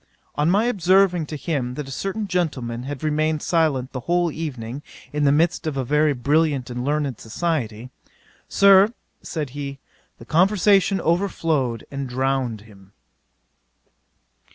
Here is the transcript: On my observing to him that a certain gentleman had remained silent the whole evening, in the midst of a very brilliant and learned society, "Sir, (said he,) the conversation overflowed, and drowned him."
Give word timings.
On 0.33 0.49
my 0.49 0.65
observing 0.65 1.27
to 1.27 1.35
him 1.35 1.75
that 1.75 1.87
a 1.87 1.91
certain 1.91 2.27
gentleman 2.27 2.85
had 2.85 3.03
remained 3.03 3.43
silent 3.43 3.91
the 3.91 3.99
whole 3.99 4.31
evening, 4.31 4.81
in 5.13 5.25
the 5.25 5.31
midst 5.31 5.67
of 5.67 5.77
a 5.77 5.85
very 5.85 6.13
brilliant 6.13 6.71
and 6.71 6.83
learned 6.83 7.19
society, 7.19 7.91
"Sir, 8.49 8.95
(said 9.21 9.51
he,) 9.51 9.77
the 10.17 10.25
conversation 10.25 10.99
overflowed, 10.99 11.85
and 11.91 12.09
drowned 12.09 12.61
him." 12.61 12.93